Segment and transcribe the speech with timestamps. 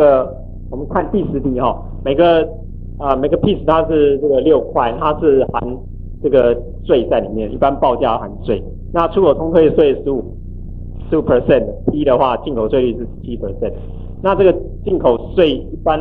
[0.00, 0.34] 个
[0.70, 2.48] 我们看第十题哈，每个
[2.98, 5.62] 啊每个 piece 它是这个六块，它是含
[6.22, 8.62] 这个税在里面，一般报价含税。
[8.92, 10.24] 那出口通退税十五
[11.08, 13.72] 十五 percent，一的话进口税率是七 percent。
[14.22, 14.52] 那这个
[14.84, 16.00] 进口税一般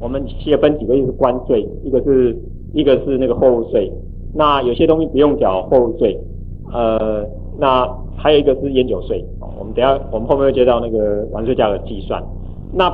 [0.00, 2.36] 我们其实分几个，一个是关税，一个是
[2.74, 3.92] 一个是那个货物税。
[4.34, 6.18] 那有些东西不用缴货物税，
[6.72, 7.24] 呃，
[7.58, 9.24] 那还有一个是烟酒税。
[9.58, 12.22] 我们等下我们后面会接到那个完税价格计算。
[12.72, 12.92] 那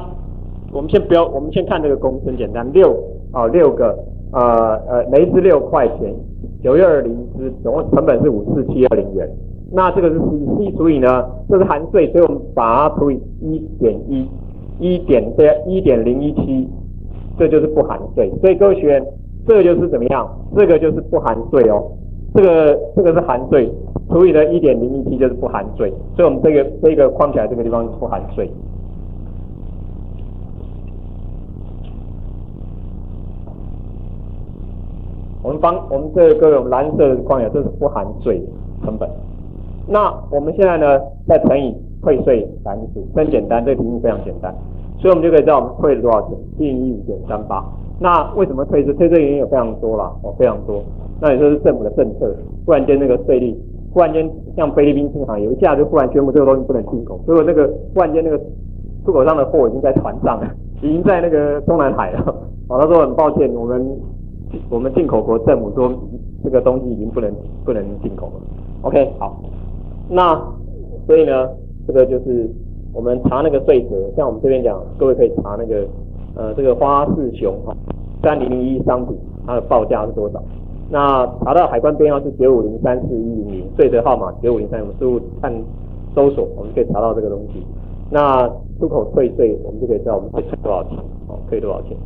[0.73, 2.97] 我们先不要，我们先看这个公式，很简单，六
[3.31, 3.95] 啊六个，
[4.33, 6.15] 呃呃，每一支六块钱，
[6.63, 9.29] 九月二零支，总共成本是五四七二零元。
[9.71, 10.25] 那这个是 C
[10.57, 14.27] C 除以呢，这是含税，所以我们把它除以一点一，
[14.79, 16.67] 一点这一点零一七，
[17.39, 18.33] 这就是不含税。
[18.41, 19.07] 所以各位学员，
[19.47, 20.27] 这个就是怎么样？
[20.57, 21.83] 这个就是不含税哦。
[22.35, 23.71] 这个这个是含税，
[24.09, 25.93] 除以的一点零一七就是不含税。
[26.17, 28.51] 所以我们这个这个框起来这个地方是不含税。
[35.43, 38.41] 我们帮我们这个用蓝色的框起来，这是不含税
[38.85, 39.09] 成本。
[39.89, 44.55] 那我们现在呢，再乘以退税百分之十，很简单，这个题目非常简单，
[44.99, 47.65] 所以我们就可以知道我们退了多少钱，一零一五点三八。
[47.99, 48.95] 那为什么退税？
[48.95, 50.83] 退税原因有非常多啦，哦，非常多。
[51.21, 52.35] 那也就是政府的政策，
[52.65, 53.57] 忽然间那个税率，
[53.93, 58.39] 忽然间像菲律宾新航有一下就忽然宣布这个东西不能进口，所以那个忽然间那个
[59.05, 60.49] 出口上的货已经在船上了，
[60.83, 62.21] 已经在那个中南海了。
[62.69, 63.85] 哦，他说很抱歉，我们
[64.69, 65.93] 我们进口国政府说
[66.43, 67.33] 这个东西已经不能
[67.65, 68.33] 不能进口了。
[68.83, 69.41] OK，好。
[70.09, 70.35] 那
[71.07, 71.49] 所以呢，
[71.87, 72.49] 这个就是
[72.93, 75.87] 我们查那个税则，像我们这边讲，各位可以查那个
[76.35, 77.75] 呃这个花式熊哈
[78.23, 80.43] 三零零一商品它的报价是多少？
[80.91, 85.53] 那查到海关编号是九五零三四一零零，税则号码九五零三，我们输入看
[86.15, 87.65] 搜索，我们可以查到这个东西。
[88.11, 88.47] 那
[88.79, 90.99] 出口退税，我们就可以知道我们会退多少钱，
[91.29, 91.97] 哦，退多少钱？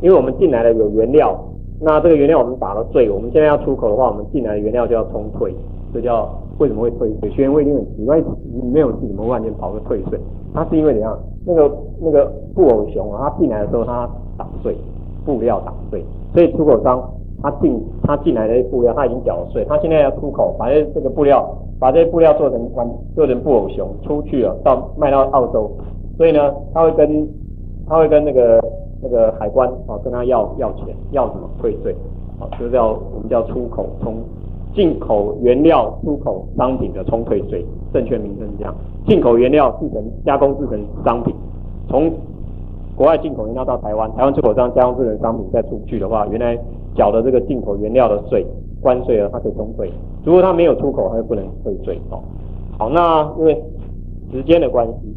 [0.00, 1.38] 因为我们进来的有原料。
[1.80, 5.54] 那这个原料我们打了税，我们现在要出口的话，我们进来的原料就要冲退，
[5.94, 6.28] 这叫
[6.58, 7.30] 为什么会退税？
[7.30, 8.20] 学员会因为奇怪，
[8.72, 10.18] 没有怎么万间跑个退税？
[10.52, 11.16] 它是因为怎样？
[11.46, 11.70] 那个
[12.00, 14.76] 那个布偶熊啊，它进来的时候它打税，
[15.24, 16.04] 布料打税，
[16.34, 17.00] 所以出口商
[17.40, 21.48] 他进他进来的布料他已经缴了税，他现在要出口，把这这个布料
[21.78, 25.70] 把这些布料做成完做成布偶熊出去了，到卖到澳洲，
[26.16, 27.28] 所以呢，他会跟
[27.86, 28.60] 他会跟那个。
[29.00, 31.94] 那个海关啊，跟他要要钱，要什么退税？
[32.38, 34.14] 好，这个叫我们叫出口冲
[34.74, 38.74] 进口原料出口商品的冲退税，正确名称是这样。
[39.06, 41.34] 进口原料制成加工制成商品，
[41.88, 42.12] 从
[42.94, 46.56] 国外进口原料到台湾，台湾出口商加工制成商品再出去的话，原来
[46.94, 48.46] 缴的这个进口原料的税
[48.80, 49.90] 关税啊，它可以冲退。
[50.24, 52.20] 如果它没有出口，它就不能退税哦。
[52.78, 53.60] 好，那因为
[54.30, 55.16] 时间的关系，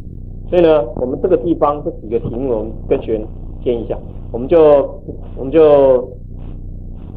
[0.49, 3.19] 所以呢，我们这个地方这几个题目，我们跟学。
[3.63, 3.97] 建一下，
[4.31, 4.59] 我们就
[5.35, 6.01] 我们就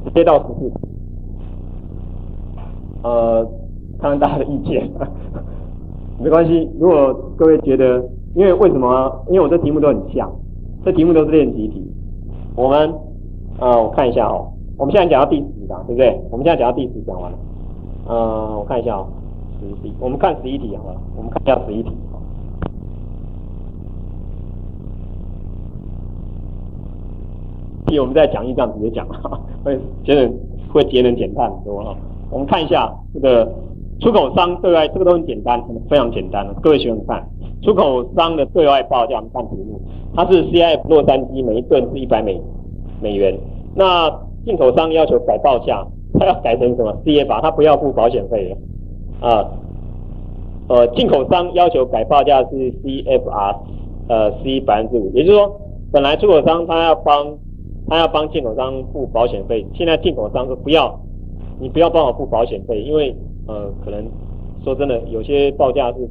[0.05, 0.72] 直接到十四，
[3.03, 3.44] 呃，
[3.99, 4.91] 看看大家的意见，
[6.21, 6.71] 没关系。
[6.78, 8.03] 如果各位觉得，
[8.34, 9.25] 因为为什么？
[9.28, 10.31] 因为我这题目都很像，
[10.84, 11.91] 这题目都是练习题。
[12.56, 12.93] 我们
[13.59, 14.47] 呃，我看一下哦，
[14.77, 16.21] 我们现在讲到第十吧，对不对？
[16.31, 17.38] 我们现在讲到第十讲完了，
[18.09, 19.06] 呃，我看一下哦，
[19.60, 21.91] 十一，我们看十一题好了，我们看一下十一题。
[27.99, 30.34] 我们在讲义上直接讲哈，会节能
[30.72, 31.97] 会节能减碳很多哈。
[32.31, 33.49] 我们看一下这个
[34.00, 36.54] 出口商对外，这个都很简单，非常简单的。
[36.62, 37.25] 各位学员看，
[37.62, 39.81] 出口商的对外报价，我们看题目，
[40.15, 42.41] 它是 CIF 洛杉矶每一吨是一百美
[43.00, 43.38] 美元。
[43.75, 44.10] 那
[44.44, 45.87] 进口商要求改报价，
[46.19, 49.47] 他要改成什么？CF，他不要付保险费了啊。
[50.69, 53.56] 呃，进口商要求改报价是 CFR，
[54.09, 55.60] 呃，C 百分之五，也就是说，
[55.92, 57.36] 本来出口商他要帮
[57.86, 60.98] 他要帮进口商付保险费，现在进口商说不要，
[61.59, 63.15] 你不要帮我付保险费，因为
[63.47, 64.03] 呃可能
[64.65, 66.09] 说真的，有些报价是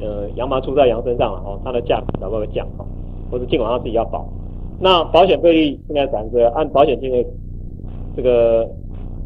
[0.00, 2.86] 呃羊毛出在羊身上了哦，它的价格搞不会降哦，
[3.30, 4.26] 或者进口商自己要保。
[4.80, 7.24] 那保险费率现在反正按保险金额
[8.16, 8.66] 这个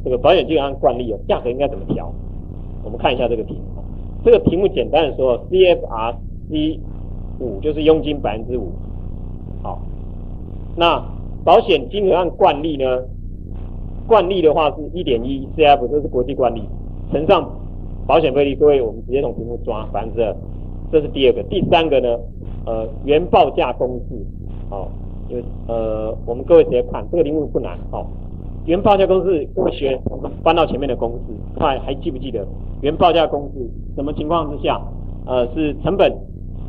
[0.04, 2.12] 这个保险金额按惯例哦，价格应该怎么调？
[2.82, 3.82] 我们看一下这个题目，
[4.24, 6.80] 这个题目简单的说，CFRC
[7.38, 8.72] 五就是佣金百分之五，
[9.62, 9.78] 好，
[10.76, 11.17] 那。
[11.44, 12.84] 保险金额按惯例呢？
[14.06, 16.62] 惯例的话是一点一 CF，这是国际惯例，
[17.12, 17.46] 乘上
[18.06, 20.34] 保险费率，各位我们直接从题目抓百分之二，
[20.90, 21.42] 这是第二个。
[21.44, 22.18] 第三个呢？
[22.64, 24.14] 呃，原报价公式，
[24.70, 24.88] 好，
[25.28, 28.06] 因为呃，我们各位直接看这个题目不难，好，
[28.64, 29.98] 原报价公式各位学
[30.42, 32.46] 翻到前面的公式，看还记不记得
[32.82, 33.70] 原报价公式？
[33.94, 34.80] 什么情况之下？
[35.26, 36.10] 呃，是成本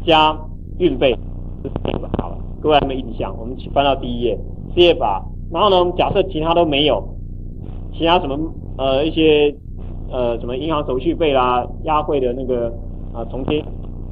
[0.05, 0.37] 加
[0.77, 1.17] 运费
[1.63, 3.33] 是 CFR，各位有没有印象？
[3.39, 4.37] 我们翻到第一页
[4.75, 7.03] ，CFR，然后呢，我们假设其他都没有，
[7.93, 8.37] 其他什么
[8.77, 9.55] 呃一些
[10.11, 12.73] 呃什么银行手续费啦、押汇的那个
[13.13, 13.63] 啊重贴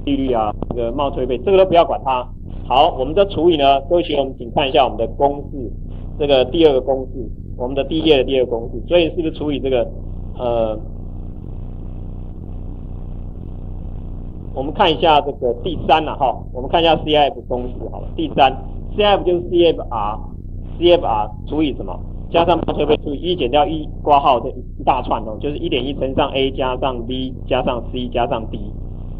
[0.05, 2.27] 利率啊、那个冒退费，这个都不要管它。
[2.67, 5.71] 好，我们的除以呢，各位请我们请看一下我们的公式，
[6.19, 9.87] 这个第二个公式，我们的第一页的第二个公式，所以是不是除以这个
[10.37, 10.79] 呃？
[14.53, 18.07] 我们看一下这个第三了哈，我们看一下 CF 公式好了。
[18.15, 18.51] 第三
[18.97, 20.19] CF 就是 CFR
[20.77, 21.99] C F R 除以什么？
[22.29, 28.59] 加上冒退费除以一减掉一挂号这一大串哦，就是一点一乘上 A 加上 B 加上 C 加上 D。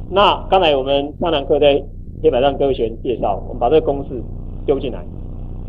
[0.10, 1.82] 那刚才我们上堂课在
[2.22, 4.22] 黑板上各位学员介绍，我们把这个公式
[4.66, 5.06] 丢进来，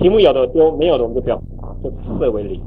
[0.00, 2.60] 题目有的丢，没有的我们就不要啊，就设为零，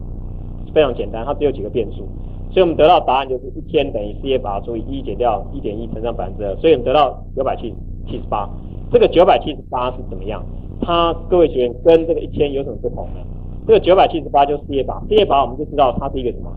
[0.74, 2.08] 非常简单，它只有几个变数。
[2.52, 7.74] 所以我们得到答案就是一千等于 C F R 除以一减掉一点一乘上百分之二，所以我们得到九百七
[8.08, 8.50] 七十八。
[8.92, 10.44] 这个九百七十八是怎么样？
[10.82, 13.22] 它各位学员跟这个一千有什么不同呢？
[13.68, 16.52] 这个九百七十八就是 C F R，C F R 我们就知道它是一个什么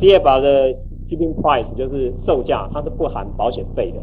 [0.00, 0.74] ？C F R 的
[1.08, 3.98] shipping price 就是售价，它是不含保险费的。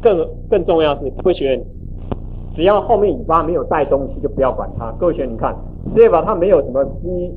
[0.00, 1.64] 更更重要是各位学员，
[2.54, 4.92] 只要后面尾巴没有带东西就不要管它。
[4.92, 5.56] 各位学员你看
[5.94, 7.32] C F R 它没有什么 C。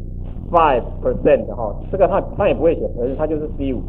[0.51, 3.81] five percent 的哈，这个它它也不会写，可是它就是 C 五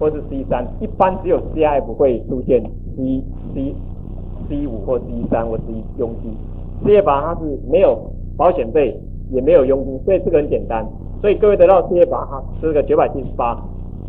[0.00, 2.62] 或是 C 三，一般只有 C I 不会出现
[2.96, 3.22] C
[3.52, 3.74] C
[4.48, 5.64] C 五或 C 三或 C
[5.98, 6.34] 佣金
[6.82, 7.98] 佣金，CIF 它是没有
[8.36, 8.98] 保险费
[9.30, 10.86] 也没有佣金，所以这个很简单，
[11.20, 13.56] 所以各位得到 CIF 哈这个九百七十八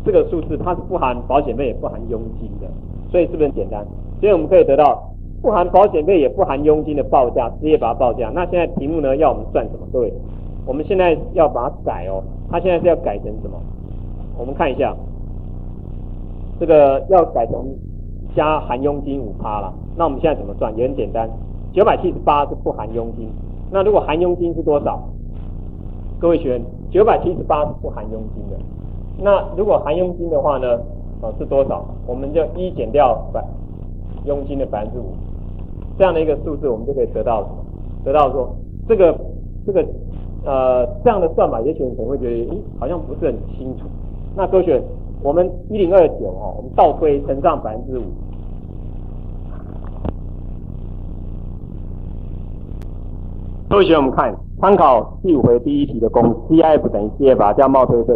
[0.04, 2.66] 这个数字它是不含保险费也不含佣金的，
[3.10, 3.84] 所以是不是很简单？
[4.20, 5.10] 所以我们可以得到
[5.40, 8.30] 不含保险费也不含佣金的报价，CIF 报价。
[8.34, 9.86] 那现在题目呢要我们算什么？
[9.92, 10.12] 各位？
[10.66, 13.58] 我们现在要把它改哦，它现在是要改成什么？
[14.38, 14.94] 我们看一下，
[16.60, 17.64] 这个要改成
[18.34, 19.72] 加含佣金五趴了。
[19.96, 20.76] 那我们现在怎么算？
[20.76, 21.28] 也很简单，
[21.72, 23.28] 九百七十八是不含佣金。
[23.70, 25.02] 那如果含佣金是多少？
[26.18, 28.56] 各位学员，九百七十八是不含佣金的。
[29.18, 30.78] 那如果含佣金的话呢？
[31.20, 31.84] 哦，是多少？
[32.06, 33.44] 我们就一减掉百
[34.24, 35.12] 佣金的百分之五，
[35.98, 37.56] 这样的一个数字，我们就可以得到什么？
[38.04, 38.54] 得到说
[38.88, 39.18] 这个
[39.66, 39.84] 这个。
[40.44, 43.86] 呃，这样的算法，也许你可能会觉得，诶，好像不是很清楚。
[44.36, 44.82] 那各位学员
[45.20, 48.02] 我们一零二九哦，我们倒推乘上百分之五。
[53.70, 58.14] 各位学员我们看，参考第五回第一题的公式，CIF 等于 CF 加冒退费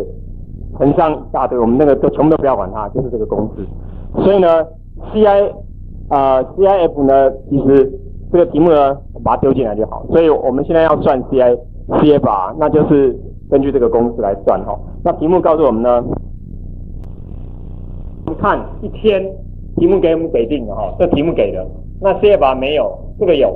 [0.79, 3.67] 乘上一大堆，我们那个都全部都不要管它，就是这个公式。
[4.25, 4.65] 所以呢
[5.13, 5.53] ，CI
[6.09, 7.93] 啊 CIF 呢，其实
[8.33, 10.07] 这个题目呢，把它丢进来就好。
[10.09, 13.15] 所以我们现在要算 CI CF，那就是
[13.51, 14.75] 根据这个公式来算哈。
[15.05, 16.03] 那题目告诉我们呢，
[18.25, 19.23] 我们看一天，
[19.77, 21.63] 题目给我们给定了哈，这题目给的。
[22.01, 22.91] 那 CFR 没有，
[23.21, 23.55] 这个有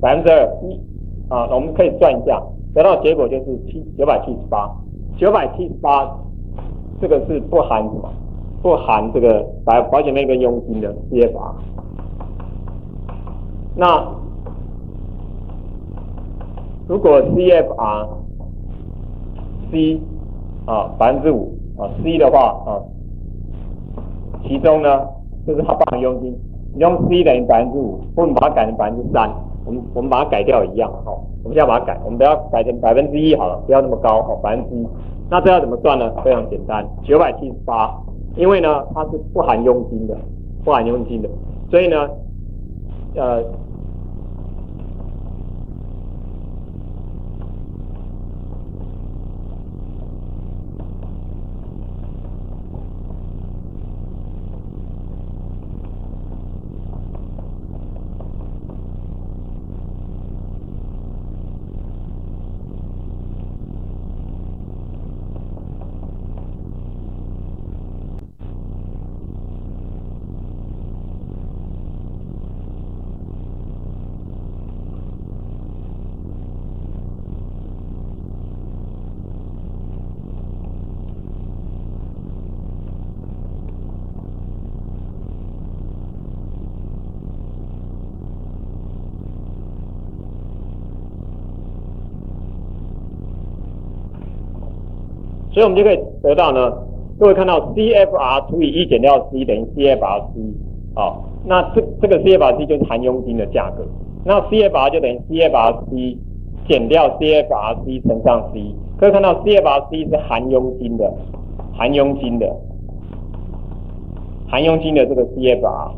[0.00, 0.80] 百分之二一
[1.28, 2.42] 啊，我们可以算一下，
[2.74, 4.70] 得到结果就是七九百七十八，
[5.16, 6.08] 九百七十八，
[7.00, 8.12] 这个是不含什么？
[8.62, 11.52] 不含这个保保险费跟佣金的 CFR。
[13.76, 14.04] 那
[16.88, 18.08] 如果 CFR
[19.70, 20.00] C
[20.64, 22.80] 啊百分之五啊 C 的话啊，
[24.48, 25.06] 其中呢
[25.46, 26.36] 就是它包含佣金，
[26.74, 29.30] 你用 C 等于百分之五，或者把它改成百分之三，
[29.66, 34.86] 我们我们把它改掉一样好，我们现在把它改，我们不要改成百分之一好了，不要那么高好，百分之一。
[35.28, 36.10] 那这要怎么算呢？
[36.24, 37.92] 非常简单，九百七十八，
[38.36, 40.16] 因为呢它是不含佣金的，
[40.64, 41.28] 不含佣金的，
[41.68, 42.08] 所以呢
[43.16, 43.44] 呃。
[95.56, 96.70] 所以我们就可以得到呢，
[97.18, 100.52] 各位看到 CFR 除以一减掉 C 等于 CFRC
[100.94, 103.82] 啊，那这这个 CFRC 就是含佣金的价格，
[104.22, 106.18] 那 CFR 就等于 CFRC
[106.68, 111.10] 减掉 CFRC 乘上 C，可以看到 CFRC 是含佣金的，
[111.72, 112.54] 含佣金的，
[114.46, 115.90] 含佣金的这个 CFR，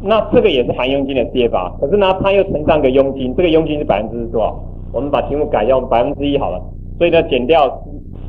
[0.00, 4.58] 那这个也是含佣金的 CFR，可是呢，它又乘上个佣金，这个佣金是百分之多少？
[4.90, 6.58] 我们把题目改掉，百分之一好了。
[6.96, 7.82] 所以呢，减掉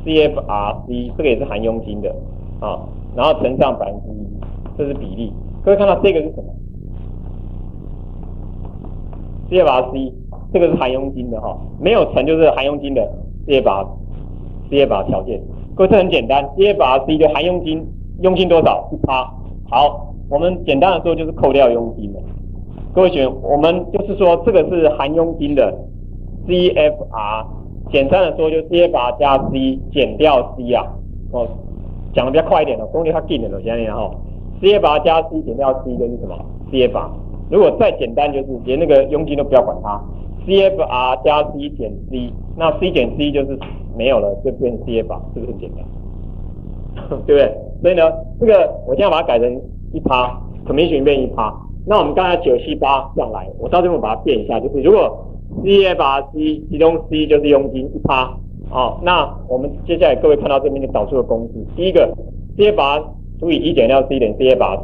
[0.04, 2.14] CFRC，这个也是含佣金的
[2.60, 2.80] 啊，
[3.16, 4.26] 然后乘上百分之一，
[4.78, 5.32] 这是比例。
[5.64, 6.44] 各位看到这个是什么
[9.50, 10.12] ？CFRC，
[10.52, 13.02] 这个是含佣金的哈，没有乘就是含佣金的
[13.46, 15.42] CFR，CFR 条件。
[15.74, 17.84] 各位这很简单，CFRC 就含佣金，
[18.22, 18.88] 佣金多少？
[18.92, 19.28] 一趴。
[19.68, 22.20] 好，我们简单的说就是扣掉佣金的。
[22.94, 25.76] 各位选，我们就是说这个是含佣金的
[26.46, 27.55] CFR。
[27.90, 30.84] 简单的说，就 CFR 加 C 减掉 C 啊，
[31.32, 31.46] 哦，
[32.14, 34.10] 讲的比较快一点的，功率它近点了，想想哈
[34.60, 36.36] ，CFR 加 C 减掉 C 就是什么
[36.72, 37.08] ？CFR。
[37.48, 40.02] 如果再简单，就是连那个佣金都不要管它
[40.44, 43.58] ，CFR 加 C 减 C，那 C 减 C 就是
[43.96, 45.84] 没有了，就变 CFR，是不是很简单？
[47.24, 47.54] 对不对？
[47.82, 49.62] 所以呢，这个我现在把它改成
[49.92, 50.28] 一趴
[50.66, 51.54] ，commission 变一趴，
[51.86, 55.24] 那我们刚才九七八这样来，我到这边把它变一下，就是如果
[55.62, 58.36] CFRC 其中 C 就是佣金一趴，
[58.68, 62.12] 好，那我们接下来各位看到这边的导出的公式，第一个
[62.56, 63.02] CFR
[63.40, 64.82] 除以一减掉 C 等于 CFRC，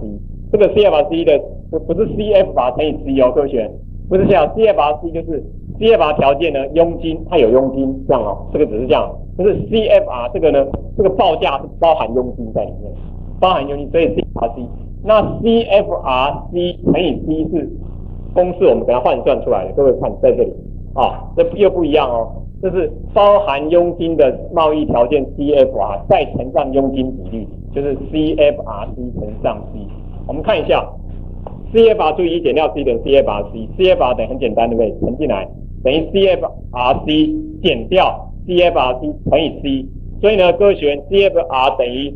[0.53, 1.39] 这个 CFRC 的
[1.71, 3.71] 不不是 CFR 乘以 C 哦，各位学
[4.09, 5.45] 不是这样，CFRC 就是
[5.79, 10.67] CFR 条件呢，佣金它有佣金这样哦，这个只是这样，就是 CFR 这个呢，
[10.97, 12.93] 这个报价是包含佣金在里面，
[13.41, 14.67] 包含佣金，所以 CFRC，
[15.05, 17.71] 那 CFRC 乘以 C 是。
[18.35, 20.53] 公式我们给它换算出来的，各位看在这里
[20.95, 29.81] 啊，这又不一样哦，这是包含佣金的贸易条件 CFR 再乘上佣金比率，就是 CFRC 乘上 C。
[30.27, 30.87] 我们看一下
[31.73, 35.01] ，CFR 除以一减掉 C 等于 CFRC，CFR 等于很简单对不对？
[35.01, 35.49] 乘进来
[35.83, 39.87] 等于 CFRC 减掉 CFRC 乘以 C，
[40.21, 42.15] 所以呢，各位学员 CFR 等于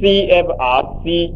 [0.00, 1.32] CFRC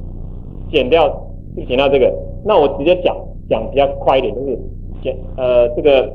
[0.71, 1.27] 减掉
[1.67, 2.13] 减掉这个，
[2.45, 3.17] 那我直接讲。
[3.53, 4.59] 讲比较快一点，就是
[5.03, 6.11] 简呃这个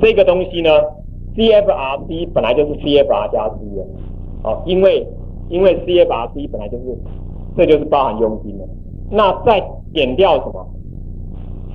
[0.00, 0.70] 这个东西呢
[1.36, 3.86] ，CFRC 本来就是 CFR 加 C 的，
[4.44, 5.06] 哦，因为
[5.50, 6.96] 因为 CFRC 本来就是，
[7.54, 8.66] 这就是包含佣金的，
[9.10, 10.66] 那再减掉什么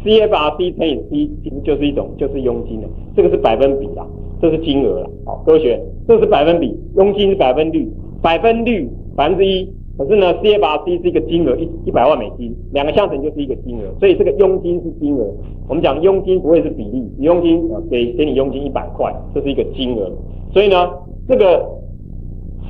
[0.04, 4.04] ？CFRC 乘以 C 其实就是一种就是佣金的，这个是百分比啦，
[4.42, 7.88] 这是金额了，好，各位学，这是百分比，佣金是百分率，
[8.24, 9.72] 百分率百分之一。
[9.98, 15.26] 可是呢，CFRC 是一个金额一一百万美金，两个相乘就是一个金额，所以这个佣金是金额。
[15.70, 20.12] 我们讲佣金不会是比例，佣金给给你佣金一百块，这是一个金额。
[20.52, 20.92] 所以呢，
[21.30, 21.66] 这个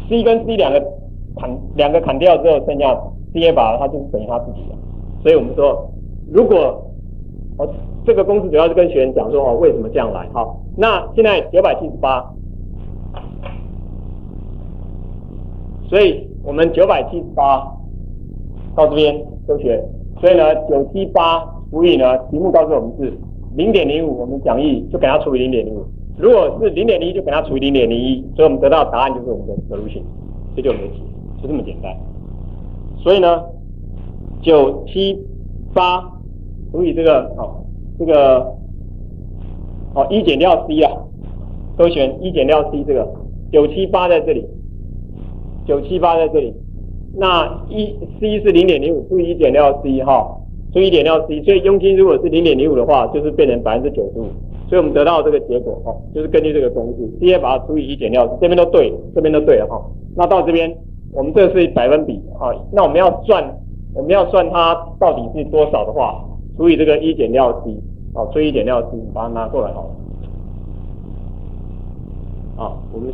[0.07, 0.79] C 跟 C 两个
[1.35, 2.93] 砍两个砍掉之后，剩下
[3.33, 4.75] CFR 它就是等于它自己的。
[5.23, 5.89] 所以我们说，
[6.31, 6.79] 如果
[7.57, 7.67] 哦
[8.05, 10.29] 这个公司主要是跟学员讲说哦为什么这样来？
[10.31, 12.23] 好，那现在九百七十八，
[15.89, 16.29] 所以。
[16.45, 17.59] 我们九百七十八
[18.75, 19.83] 到这边都学，
[20.21, 23.11] 所以呢九七八除以呢题目告诉我们是
[23.55, 25.83] 零点零五，我们讲义就给它除以零点零五。
[26.17, 30.03] 如果是零点零一，就给它除以零点零一，所以我们得到答案就是我们的 solution，
[30.55, 31.01] 这就没题，
[31.41, 31.91] 就这么简单。
[32.99, 33.43] 所以呢
[34.41, 35.19] 九七
[35.73, 35.99] 八
[36.71, 37.65] 除以这个哦
[37.97, 38.55] 这个
[39.95, 40.91] 哦一减掉 c 啊，
[41.75, 43.07] 都选一减掉 c 这个
[43.51, 44.45] 九七八在这里。
[45.65, 46.53] 九七八在这里，
[47.17, 50.37] 那一 C 是零点零五，除以一减掉 C 哈，
[50.71, 54.27] 除以一减掉 C，所以佣金如果是零点零五的话，就是变成百分之九十五，
[54.69, 59.81] 所以我们得到这个结果哈，就是根据这个公式直接把它除以一减掉，这边都对，这边都对了哈。
[60.15, 60.71] 那到这边，
[61.13, 63.43] 我们这是百分比啊，那我们要算，
[63.95, 66.23] 我们要算它到底是多少的话，
[66.57, 67.71] 除以这个一减掉 C，
[68.13, 69.89] 啊，除以一减掉 C，把它拿过来好
[72.57, 73.11] 了，啊，我们。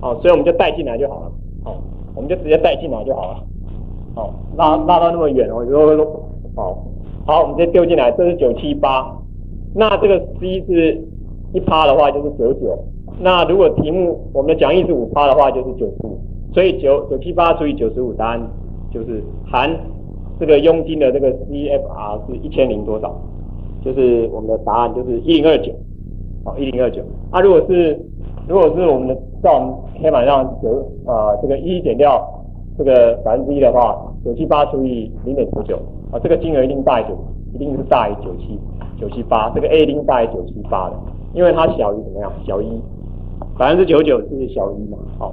[0.00, 1.32] 好，所以我们就带进来就好了。
[1.64, 1.82] 好，
[2.14, 3.44] 我们就直接带进来就好了。
[4.14, 6.24] 好，拉拉到那么远哦，说
[6.56, 6.84] 好，
[7.26, 9.14] 好，我们直接丢进来，这是九七八。
[9.74, 11.00] 那这个 C 是
[11.52, 12.78] 一趴的话就是九九。
[13.20, 16.18] 那如果题目我们的讲义是五趴的话就是九十五。
[16.52, 18.40] 所以九九七八除以九十五，答案
[18.92, 19.70] 就是含
[20.40, 23.14] 这个佣金的这个 CFR 是一千零多少？
[23.84, 25.72] 就是我们的答案就是一零二九。
[26.44, 27.02] 好，一零二九。
[27.30, 27.96] 啊，如果是
[28.50, 30.68] 如果是我们的在我们黑板上九
[31.06, 32.20] 啊，这个一减掉
[32.76, 35.76] 这个百分之一的话，九七八除以零点九九
[36.10, 37.16] 啊，这个金额一定大于九，
[37.54, 38.58] 一定是大于九七
[38.98, 40.96] 九七八，这个 A 一定大于九七八的，
[41.32, 42.32] 因为它小于怎么样？
[42.44, 42.66] 小一，
[43.56, 45.32] 百分之九九是小一嘛，好，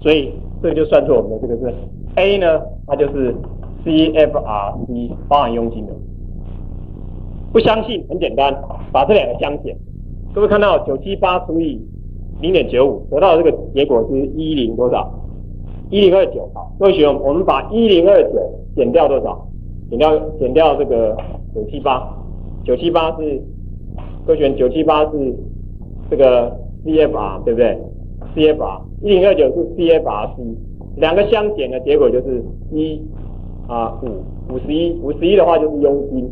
[0.00, 1.74] 所以这个就算出我们的这个是
[2.16, 3.34] A 呢，它就是
[3.86, 5.92] CFRC 包含佣金的。
[7.50, 8.54] 不相信很简单，
[8.92, 9.74] 把这两个相减。
[10.34, 11.80] 各位看到九七八除以
[12.40, 15.12] 零点九五，得到的这个结果是一零多少？
[15.90, 18.30] 一零二九，好，各位学员，我们把一零二九
[18.74, 19.46] 减掉多少？
[19.90, 21.14] 减掉减掉这个
[21.54, 22.02] 九七八，
[22.64, 23.42] 九七八是，
[24.26, 25.34] 各位学员，九七八是
[26.10, 26.50] 这个
[26.86, 27.78] CFR 对不对
[28.34, 30.56] ？CFR 一零二九是 CFRC，
[30.96, 32.98] 两个相减的结果就是一
[33.68, 36.26] 啊五五十一，五十一的话就是佣金，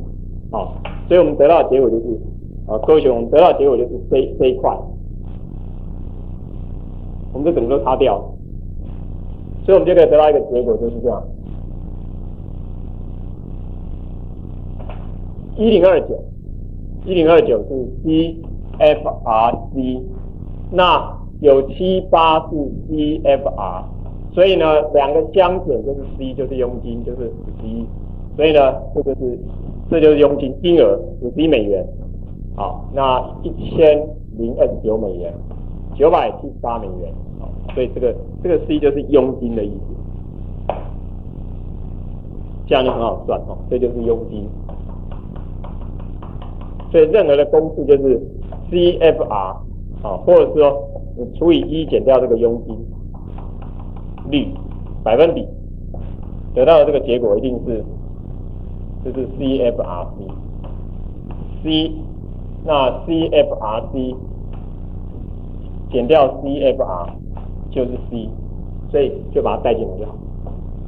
[0.51, 0.75] 好，
[1.07, 2.03] 所以我们得到的结果就是
[2.67, 4.75] 啊，各位学员，我们得到的结果就是这这一块。
[7.33, 8.19] 我们就整个擦掉，
[9.65, 11.23] 所以我们就可以得到一个结果，就是这样：
[15.57, 16.23] 一零二九，
[17.05, 17.89] 一零二九是
[18.79, 20.03] CFRC，
[20.73, 22.57] 那有七八是
[22.91, 23.85] CFR，
[24.33, 27.87] 所以呢，两个相减就是 C，就是佣金，就是五十一，
[28.37, 29.39] 所以呢，这就是
[29.89, 31.87] 这就是佣金金额五十一美元，
[32.57, 34.05] 好，那一千
[34.37, 35.33] 零二十九美元。
[36.01, 37.13] 九百七十八美元，
[37.75, 40.75] 所以这个这个 C 就是佣金的意思，
[42.67, 44.49] 这样就很好算哦，这就是佣金。
[46.91, 48.19] 所以任何的公式就是
[48.71, 49.29] CFR
[50.03, 50.83] 啊，或者说
[51.19, 52.75] 你除以一减掉这个佣金
[54.31, 54.49] 率
[55.05, 55.47] 百分比，
[56.55, 57.85] 得到的这个结果一定是
[59.05, 60.15] 就是 CFRC。
[61.63, 61.93] C
[62.65, 64.30] 那 CFRC。
[65.91, 67.09] 减掉 CFR
[67.71, 68.29] 就是 C，
[68.91, 70.15] 所以就把它带进来就好，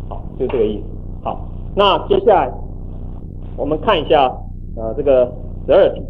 [0.09, 0.85] 好，就这个意思。
[1.23, 2.53] 好，那接下来
[3.57, 4.27] 我们看一下
[4.77, 5.31] 呃这个
[5.67, 6.03] 十二题，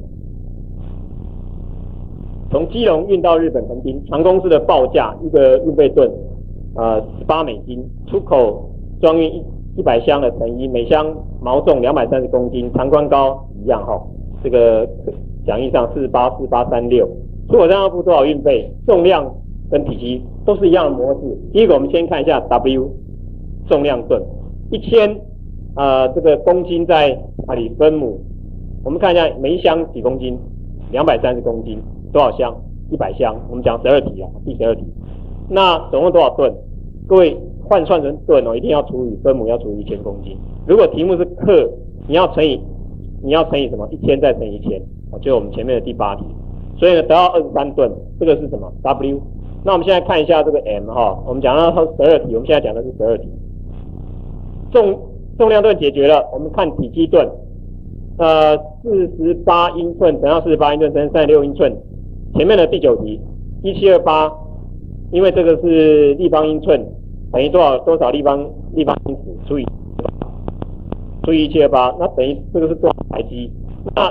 [2.50, 6.10] 从基隆运到日本横滨，船公司的报价一个运费吨
[6.74, 8.70] 呃十八美金，出口
[9.00, 9.44] 装运一
[9.76, 11.06] 一百箱的成衣，每箱
[11.40, 14.00] 毛重两百三十公斤，长宽高一样哈，
[14.42, 14.88] 这个
[15.46, 17.08] 讲义上四十八四八三六。
[17.48, 18.72] 出口商要付多少运费？
[18.86, 19.34] 重量
[19.70, 21.20] 跟体积都是一样的模式。
[21.52, 22.90] 第一个，我们先看一下 W
[23.68, 24.22] 重量吨，
[24.70, 25.18] 一千
[25.76, 28.20] 呃这个公斤在哪里分母？
[28.84, 30.38] 我们看一下每一箱几公斤？
[30.90, 31.78] 两百三十公斤，
[32.12, 32.54] 多少箱？
[32.90, 33.34] 一百箱。
[33.48, 34.82] 我们讲十二题啊，第十二题。
[35.48, 36.52] 那总共多少吨？
[37.06, 40.36] 各位换算成吨哦，一定要除以分母，要除以一千公斤。
[40.66, 41.70] 如果题目是克，
[42.06, 42.60] 你要乘以
[43.22, 43.88] 你要乘以什么？
[43.90, 46.24] 一千再乘以一千，哦，就我们前面的第八题。
[46.78, 49.20] 所以呢，得到二十三吨，这个是什么？W。
[49.64, 53.28] 那我们现在看一下这个 M 哈，我们讲到十二题，我们现在讲的是十二题。
[54.72, 54.98] 重
[55.38, 57.28] 重量吨解决了，我们看体积吨，
[58.18, 61.72] 呃，四十八英寸等到四十八英寸乘三十六英寸。
[62.34, 63.20] 前面的第九题，
[63.62, 64.32] 一七二八，
[65.12, 66.84] 因为这个是立方英寸，
[67.30, 69.66] 等于多少多少立方立方英尺除以
[71.22, 73.52] 除以一七二八，那等于这个是多少台积？
[73.94, 74.10] 那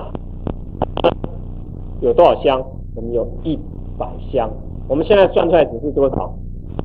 [2.01, 2.61] 有多少箱？
[2.95, 3.57] 我们有一
[3.97, 4.49] 百箱。
[4.89, 6.33] 我们现在算出来只是多少？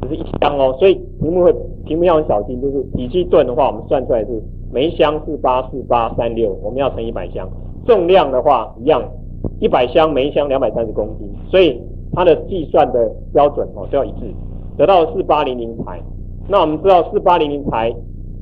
[0.02, 0.76] 只是一箱哦。
[0.78, 1.52] 所以题目会
[1.84, 7.48] 题目要很小心，就是体积吨的话，我们算出来是每一箱是八四八三六，我们要乘一百箱。
[7.86, 9.02] 重量的话一样，
[9.58, 11.80] 一百箱每一箱两百三十公斤，所以
[12.12, 14.32] 它的计算的标准哦都要一致，
[14.76, 16.00] 得到四八零零台。
[16.48, 17.92] 那我们知道四八零零台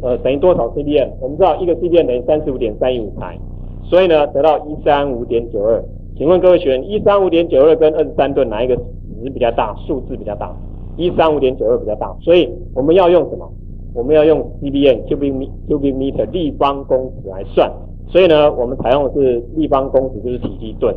[0.03, 1.11] 呃等于多少 CDM？
[1.21, 3.39] 我们知道一个 CDM 等于三十五点三一五台，
[3.85, 5.83] 所以呢得到一三五点九二。
[6.17, 9.75] 请问各位学员，一三五点九二跟二十三吨哪一个值比较大？
[9.87, 10.55] 数字比较大，
[10.97, 13.51] 一三五点九二比较大，所以我们要用什么？
[13.95, 17.71] 我们要用 CBM cubic cubic meter 立方公尺来算。
[18.07, 20.95] 所以呢，我们采用的是立方公尺，就是体积吨。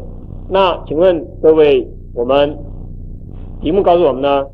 [0.50, 2.56] 那请问各位，我们
[3.62, 4.46] 题目告诉我们呢，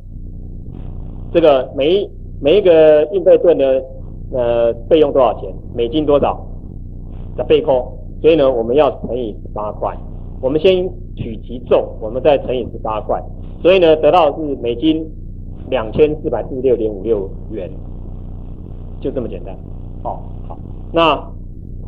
[1.34, 2.10] 这个每一
[2.42, 3.84] 每一个运费吨的
[4.32, 5.54] 呃费用多少钱？
[5.76, 6.40] 美金多少？
[7.36, 7.98] 的背扣。
[8.22, 9.94] 所以呢，我们要乘以十八块。
[10.44, 13.24] 我们先取其重，我们再乘以十八块，
[13.62, 15.10] 所以呢，得到是美金
[15.70, 17.72] 两千四百四十六点五六元，
[19.00, 19.56] 就这么简单。
[20.04, 20.58] 好，好，
[20.92, 21.16] 那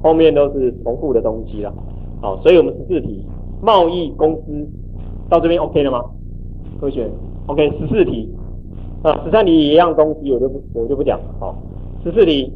[0.01, 1.73] 后面都是重复的东西了。
[2.21, 3.25] 好，所以我们十四题
[3.61, 4.65] 贸易公司
[5.27, 6.05] 到这边 OK 了吗？
[6.79, 7.11] 科学
[7.47, 8.33] OK，十四题
[9.03, 11.19] 啊，十三题一样东西，我就不我就不讲。
[11.41, 11.53] 好，
[12.05, 12.53] 十四题，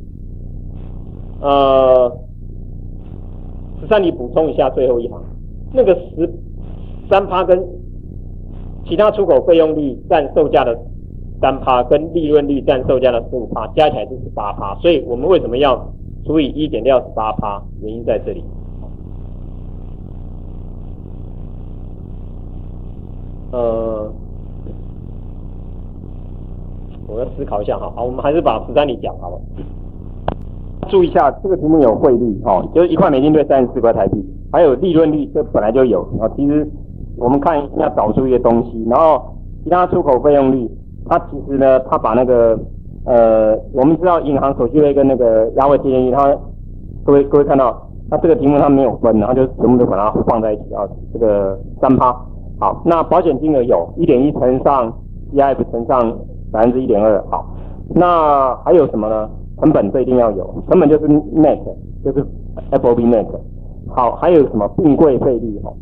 [1.42, 2.10] 呃，
[3.82, 5.22] 十三题补充一下最后一行。
[5.72, 6.30] 那个十
[7.10, 7.64] 三趴跟
[8.86, 10.78] 其他出口费用率占售价的
[11.40, 14.76] 三趴，跟利润率占售价的十五趴，加起来是十八趴。
[14.82, 15.94] 所以我们为什么要
[16.26, 17.62] 除以一减掉十八趴？
[17.82, 18.44] 原因在这里。
[23.52, 24.12] 呃，
[27.08, 27.92] 我要思考一下哈。
[27.96, 29.42] 好，我们还是把十三里讲好了。
[30.90, 34.24] 注意一下，这个题目有汇率哦，就是一块美金兑三十四块台币。
[34.52, 36.30] 还有利润率，这本来就有啊。
[36.36, 36.68] 其实
[37.18, 40.70] 我们看要找出一些东西，然后其他出口费用率，
[41.08, 42.58] 它其实呢，它把那个
[43.06, 46.36] 呃，我们知道银行手续费跟那个压汇贴现率，它
[47.06, 52.16] 各位各位看到，它这个题目它没有分，然后就全部都把它放在一起啊，这个三趴。
[52.60, 54.92] 好，那保险金额有一点一乘上
[55.32, 56.12] E F 乘上
[56.52, 57.24] 百分之一点二。
[57.30, 57.56] 好，
[57.96, 59.30] 那还有什么呢？
[59.62, 61.60] 成本这一定要有，成本就是 net，
[62.04, 62.26] 就是
[62.72, 63.26] F O B net。
[63.92, 65.60] 好，还有什么并柜费率？
[65.64, 65.74] 哈，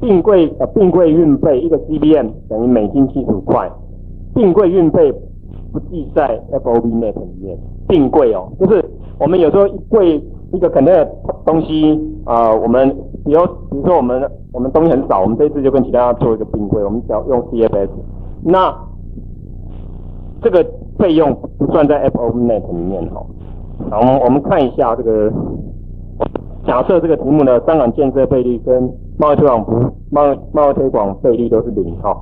[0.00, 3.70] 并柜呃并柜运费一个 C B M 等于美金七十五块，
[4.34, 5.12] 并柜运费
[5.72, 7.58] 不计在 F O B net 里面。
[7.86, 8.84] 并柜哦，就是
[9.18, 11.04] 我们有时候一柜一个肯定的
[11.44, 12.88] 东西啊，我们
[13.24, 17.90] 比如比如说我们我们东西很少，我们这次就跟其他做一个并柜，我们只要用 C F S，
[18.42, 18.74] 那
[20.40, 20.64] 这个
[20.98, 23.26] 费用不算在 F O B net 里面哈。
[23.90, 25.30] 好，我们我们看一下这个。
[26.66, 28.82] 假设这个题目呢香港建设费率跟
[29.18, 29.72] 贸易推广不
[30.10, 32.16] 贸贸易推广费率都是零哈。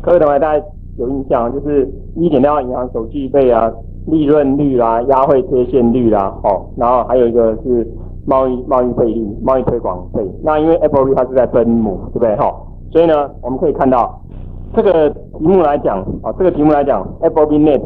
[0.00, 0.64] 各位同学，大家
[0.96, 3.70] 有印象，就是一点六二银行手续费啊、
[4.06, 7.86] 利润率啦、押汇贴现率啦，哦，然后还有一个是
[8.24, 10.24] 贸易贸易费率、贸易推广费。
[10.42, 12.36] 那因为 F O B 它是在分母，对不对？
[12.36, 12.54] 哈，
[12.92, 14.20] 所以呢，我们可以看到
[14.74, 17.82] 这个题目来讲，啊，这个题目来讲，F O B net，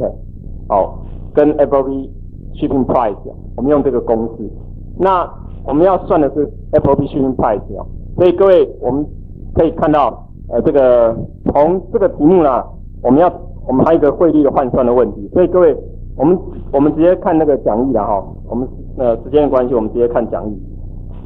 [0.69, 0.99] 哦，
[1.33, 2.11] 跟 F O B
[2.55, 3.17] shipping price，
[3.57, 4.51] 我们用这个公式。
[4.99, 5.29] 那
[5.65, 9.07] 我们要算的是 F O B shipping price 哦，所以各位我们
[9.55, 10.29] 可以看到。
[10.49, 11.17] 呃，这个
[11.53, 12.63] 从这个题目呢，
[13.03, 13.33] 我们要
[13.67, 15.77] 我们还有一个汇率的换算的问题，所以各位，
[16.17, 16.39] 我们
[16.73, 20.63] 我们直接看那个讲义了哈，我们呃时间的关系，我们直接看讲义，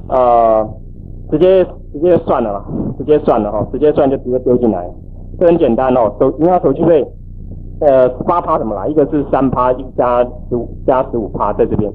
[0.09, 0.69] 呃，
[1.31, 2.65] 直接直接算了啦，
[2.99, 4.89] 直接算了哈，直接算就直接丢进来，
[5.39, 7.07] 这很简单哦，手银行手续费，
[7.81, 8.89] 呃，八趴怎么来？
[8.89, 11.93] 一个是三趴一加十五加十五趴在这边，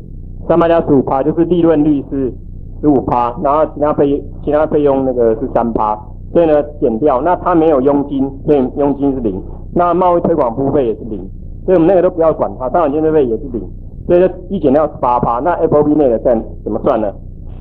[0.47, 2.33] 三趴加十五趴就是利润率是
[2.81, 5.99] 十五趴，然后其他费其他费用那个是三趴。
[6.33, 9.41] 所以呢，减掉，那它没有佣金，所以佣金是零。
[9.73, 11.19] 那贸易推广服务费也是零，
[11.65, 13.61] 所以我们那个都不要管它，商场建设费也是零。
[14.07, 15.39] 所以呢，一减掉是八趴。
[15.39, 17.13] 那 F O B 内的算怎么算呢？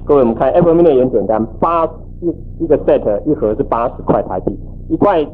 [0.05, 1.85] 各位，我们看 F O B 内也很简单，八
[2.21, 5.25] 一一个 set 一盒是八十块台币，一块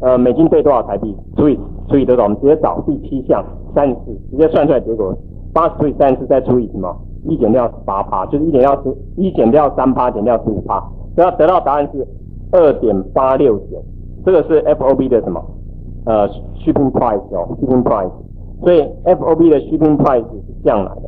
[0.00, 1.16] 呃美金兑多少台币？
[1.36, 2.22] 除以除以多少？
[2.24, 5.14] 我们直接找第七项三十四，直接算出来结果
[5.52, 6.96] 八十除以三十四再除以什么？
[7.24, 10.82] 一减掉十八趴，就是一减掉十一减掉三趴减掉十五趴，
[11.14, 12.06] 得到得到答案是。
[12.52, 13.82] 二点八六九，
[14.24, 15.40] 这个是 F O B 的什么？
[16.06, 16.28] 呃
[16.64, 18.10] ，shipping price 哦，shipping price。
[18.62, 21.02] 所以 F O B 的 shipping price 是这样来的，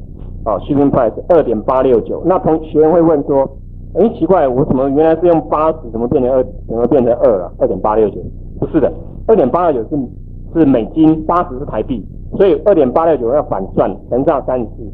[0.44, 2.22] 哦，shipping price 二点八六九。
[2.24, 3.48] 那同学会问说，
[3.94, 7.52] 哎，奇怪，我怎么原来是用八十，怎么变成二，怎么变成二了？
[7.58, 8.16] 二点八六九？
[8.60, 8.92] 不是的，
[9.26, 14.92] 二点八六九是是美金，八十是台币，所以二点八六九要反算乘上三十四，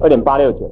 [0.00, 0.70] 二点八六九。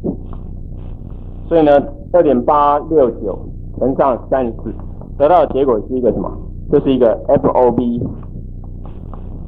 [1.49, 1.73] 所以呢，
[2.13, 3.39] 二点八六九。
[3.81, 4.73] 乘上三十四，
[5.19, 6.31] 得到的结果是一个什么？
[6.71, 8.01] 这是一个 F O B。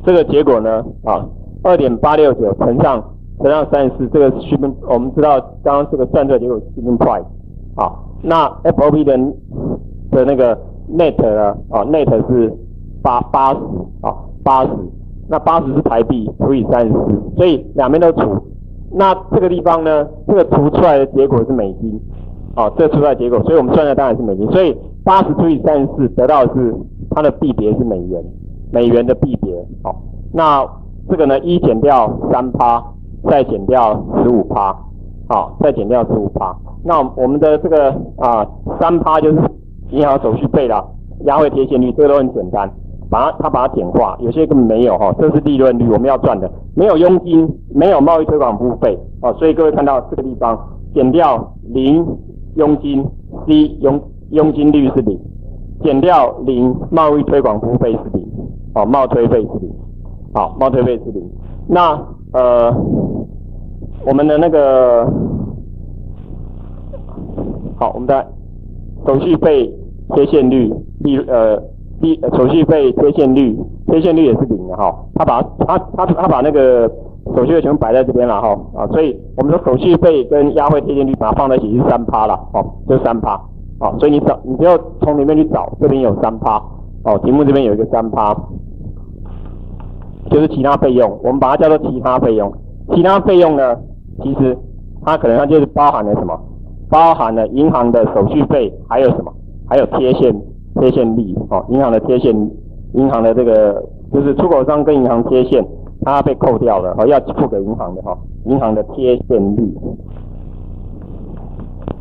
[0.05, 1.25] 这个结果呢，啊，
[1.63, 3.01] 二点八六九乘上
[3.39, 7.25] 乘上三十四，这个 shipping 我们知道刚刚这个算出来结果 shipping price。
[7.77, 7.93] 啊，
[8.23, 9.17] 那 F O B 的
[10.11, 10.59] 的那个
[10.91, 11.57] net 呢？
[11.71, 12.53] 啊，net 是
[13.03, 13.61] 八八十，
[14.01, 14.71] 啊，八十。
[15.29, 18.37] 那八十是台币除以三十四，所以两边都除。
[18.91, 21.99] 那这个地方呢，这个除出来的结果是美金。
[22.55, 24.47] 哦，这出来结果，所以我们算的当然是美金。
[24.51, 26.75] 所以八十除以三十四得到的是
[27.11, 28.23] 它的币别是美元，
[28.71, 29.55] 美元的币别。
[29.83, 30.67] 好，那
[31.09, 32.83] 这个呢，一减掉三趴，
[33.31, 34.77] 再减掉十五趴，
[35.29, 36.55] 好，再减掉十五趴。
[36.85, 38.47] 那我们的这个啊，
[38.79, 39.39] 三趴就是
[39.91, 40.85] 银行手续费啦，
[41.25, 42.71] 压汇贴现率，这个都很简单，
[43.09, 50.59] 把它它把它简化，有些根本没有哈，这是利润率，我们要赚的，没有佣金，没有贸易推广服务费，哦，所以各位看到这个地方
[50.93, 52.05] 减掉零
[52.57, 53.05] 佣金
[53.47, 55.19] ，C 佣佣金率是零，
[55.83, 58.27] 减掉零贸易推广服务费是零，
[58.75, 59.71] 哦，贸推费是零，
[60.35, 61.23] 好，贸推费是零，
[61.69, 61.93] 那
[62.33, 62.75] 呃，
[64.07, 65.07] 我们的那个。
[67.79, 68.25] 好，我们的
[69.05, 69.67] 手续费
[70.15, 71.61] 贴现率利呃
[72.01, 76.89] 利手续费贴现率贴现率也是零的哈，他把他他他把那个
[77.37, 83.41] 手续费全部摆在这边了哈啊，所以我们的手续费跟押汇贴现率把它放在一起是三趴了哦，就三趴
[83.81, 86.63] 哦，所以你找你就要从里面去找，这边有三趴
[87.05, 88.35] 哦，题目这边有一个三趴，
[90.31, 92.53] 就是其他费用，我们把它叫做其他费用，
[92.95, 93.77] 其他费用呢，
[94.23, 94.57] 其实
[95.05, 96.39] 它可能它就是包含了什么？
[96.91, 99.33] 包含了银行的手续费，还有什么？
[99.67, 100.35] 还有贴现
[100.79, 102.35] 贴现率哦，银行的贴现，
[102.95, 103.83] 银行的这个
[104.13, 105.65] 就是出口商跟银行贴现，
[106.05, 109.75] 它被扣掉了哦，要付给银行的哈，银行的贴现率。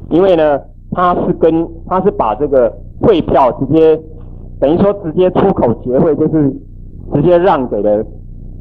[0.09, 0.59] 因为呢，
[0.91, 3.99] 它是跟它是把这个汇票直接
[4.59, 6.51] 等于说直接出口结汇，就是
[7.13, 8.03] 直接让给了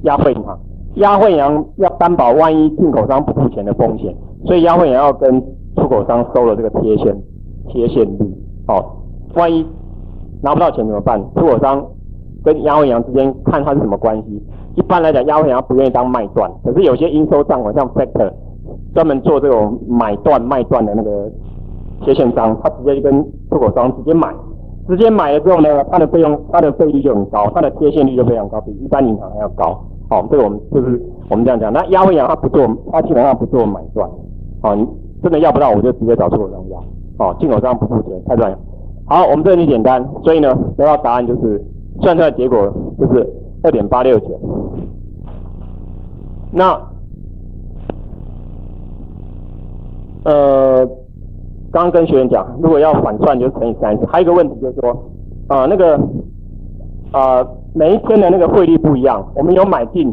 [0.02, 0.58] 押汇银行，
[0.94, 5.40] 押汇银行要担保万一进口商不付钱的风险，所以押汇银行要跟
[5.76, 7.16] 出口商收了这个贴现
[7.68, 8.34] 贴现率，
[8.68, 8.84] 哦，
[9.34, 9.66] 万一
[10.42, 11.20] 拿不到钱怎么办？
[11.34, 11.84] 出口商
[12.44, 14.42] 跟押汇银行之间看它是什么关系？
[14.76, 18.30] 一般来讲，押汇银行不愿意当卖断，可是有些应收账款像 factor
[18.94, 21.30] 专门做这种买断卖断的那个
[22.02, 24.32] 贴现商，他直接就跟出口商直接买，
[24.88, 29.78] 直接买了之后呢，它的费用它的费率就很高，它的贴现率就非常高，比一般银行还要高。
[30.08, 31.72] 好，这个我们就是我们这样讲。
[31.72, 34.08] 那押汇银行它不做，它基本上不做买断，
[34.62, 34.74] 好。
[34.74, 34.86] 你
[35.22, 36.82] 真的要不到，我就直接找出口商要。
[37.18, 38.56] 哦，进口商不付钱，太赚。
[39.04, 41.62] 好，我们这里简单，所以呢，得到答案就是
[42.00, 43.28] 算出来结果就是
[43.62, 44.28] 二点八六九。
[46.52, 46.80] 那
[50.24, 50.86] 呃，
[51.72, 54.06] 刚刚跟学员讲，如果要反算就乘以三十。
[54.06, 54.90] 还有一个问题就是说，
[55.48, 55.98] 啊，那个
[57.12, 60.12] 啊，每一天的那个汇率不一样，我们有买进。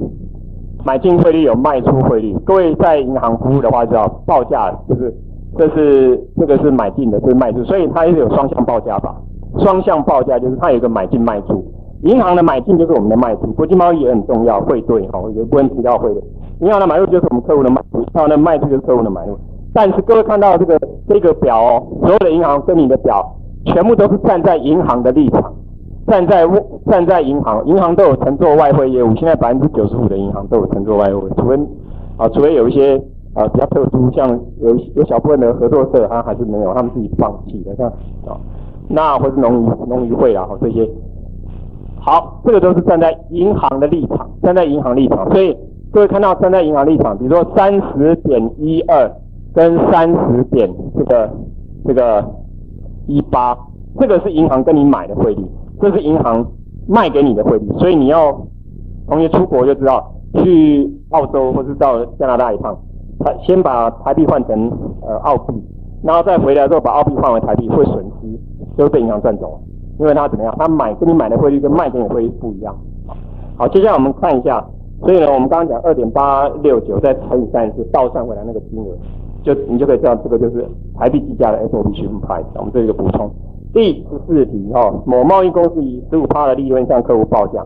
[0.86, 5.13] 买进汇率有卖出汇率，各位在银行服务的话，就要报价，就是
[5.58, 9.13] 这是这个是买进的，这是卖出，所以它是有双向报价法。
[9.60, 11.65] 双向报价就是它有一个买进卖出，
[12.01, 16.23] 银行的买进就是我们的卖出，国际贸易也很重要，汇兑哈，有部分提到汇兑。
[16.62, 19.38] 银行的买入就是我们客户的卖出，然后呢卖出就是客户的买入。
[19.73, 25.53] 但是各位看到这个这个表哦，所有的银行跟你的表全部都是站在银行的立场。
[26.07, 26.47] 站在
[26.89, 29.13] 站在银行，银行都有承做外汇业务。
[29.15, 31.55] 现在百分之九十五的银行都有承做外汇，除非
[32.15, 32.95] 啊，除非有一些
[33.33, 37.88] 啊比较特殊，像有有小部分的合作社，它还是没有，他们自己放弃的，像
[38.25, 38.39] 啊，
[38.88, 40.89] 那或是农渔农渔会啊，这些。
[42.08, 45.30] 好，这个都是站在银行的立场，站在银行立场。
[45.34, 45.54] 所以
[45.91, 49.12] 各位看到站在银行立场，比如说三十点一二
[49.54, 51.30] 跟三十点这个
[51.86, 52.24] 这个
[53.08, 53.58] 一八，
[54.00, 55.46] 这个是银行跟你买的汇率。
[55.82, 56.50] 这是银行
[56.88, 58.32] 卖给你的汇率，所以你要
[59.10, 62.74] 同学出国就知道，去澳洲或是到加拿大一趟，
[63.20, 65.54] 他先把台币换成呃澳币，
[66.04, 68.39] 然后再回来之后把澳币换回台币，会损失，
[68.78, 69.60] 就会被银行赚走了，
[69.99, 70.55] 因为他怎么样？
[70.57, 72.75] 他买跟你买的汇率跟卖给你汇率不一样。
[73.57, 74.63] 好，接下来我们看一下，
[75.01, 78.95] 所以呢，我们刚刚讲二点八六九再乘以三十倒算回来那个金额，
[79.43, 82.43] 就你就可以知道这个就是台币计价的 S O P 区分派。
[82.55, 83.31] 我们这一个补充。
[83.73, 87.65] 第十四题哈，某贸易公司以十五趴的利润向客户报价。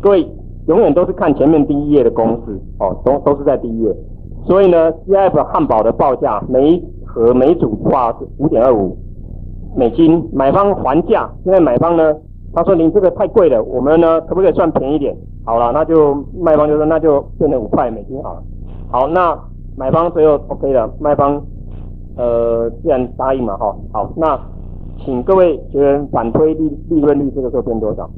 [0.00, 0.28] 各位
[0.66, 3.96] 永远都是看前面第一页的公式哦，都都是在第一页。
[4.44, 8.96] 所以呢，C F 汉堡的报价每一盒每组话是五点二五
[9.76, 11.30] 美金，买方还价。
[11.44, 12.14] 现在买方呢，
[12.54, 15.14] 他说您这个太贵了，我们呢可不可以算便宜点？
[15.44, 18.42] 好了，那就卖方就说那就变成五块美金好了。
[18.90, 19.38] 好，那
[19.76, 21.40] 买方最后 OK 了，卖方。
[22.18, 24.40] 呃，既然答应嘛，哈，好，那
[25.04, 28.08] 请各位学员反推利利润率，这个时候变多少？